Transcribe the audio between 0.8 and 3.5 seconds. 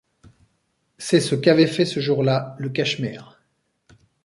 C’est ce qu’avait fait ce jour-là le Cashmere.